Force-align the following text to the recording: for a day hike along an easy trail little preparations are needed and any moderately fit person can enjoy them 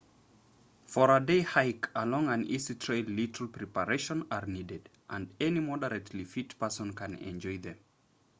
for 0.87 1.15
a 1.15 1.19
day 1.23 1.41
hike 1.41 1.87
along 1.93 2.27
an 2.27 2.43
easy 2.47 2.73
trail 2.73 3.05
little 3.05 3.47
preparations 3.47 4.23
are 4.31 4.47
needed 4.47 4.89
and 5.11 5.29
any 5.39 5.59
moderately 5.59 6.23
fit 6.23 6.57
person 6.57 6.91
can 6.95 7.13
enjoy 7.19 7.59
them 7.59 7.77